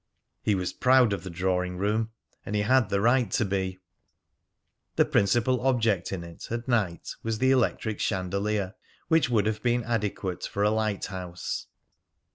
He 0.41 0.55
was 0.55 0.73
proud 0.73 1.13
of 1.13 1.23
the 1.23 1.29
drawing 1.29 1.77
room, 1.77 2.09
and 2.43 2.55
he 2.55 2.63
had 2.63 2.89
the 2.89 2.99
right 2.99 3.29
to 3.29 3.45
be. 3.45 3.77
The 4.95 5.05
principal 5.05 5.61
object 5.67 6.11
in 6.11 6.23
it, 6.23 6.47
at 6.49 6.67
night, 6.67 7.09
was 7.21 7.37
the 7.37 7.51
electric 7.51 7.99
chandelier, 7.99 8.73
which 9.09 9.29
would 9.29 9.45
have 9.45 9.61
been 9.61 9.83
adequate 9.83 10.45
for 10.47 10.63
a 10.63 10.71
lighthouse. 10.71 11.67